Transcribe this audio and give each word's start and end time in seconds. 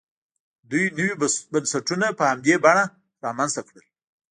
دوی 0.69 0.83
نوي 0.97 1.11
بنسټونه 1.51 2.07
په 2.19 2.23
همدې 2.31 2.55
بڼه 2.63 2.83
رامنځته 3.25 3.61
کړل. 3.67 3.85